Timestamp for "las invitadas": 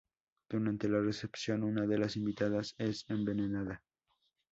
1.99-2.73